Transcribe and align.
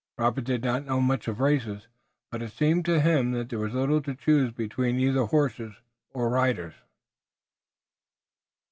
Robert 0.17 0.45
did 0.45 0.63
not 0.63 0.83
know 0.85 0.99
much 0.99 1.27
of 1.27 1.39
races, 1.39 1.87
but 2.31 2.41
it 2.41 2.51
seemed 2.53 2.85
to 2.85 2.99
him 3.01 3.33
that 3.33 3.49
there 3.49 3.59
was 3.59 3.75
little 3.75 4.01
to 4.01 4.15
choose 4.15 4.51
between 4.51 4.97
either 4.99 5.25
horses 5.25 5.75
or 6.11 6.27
riders. 6.27 6.73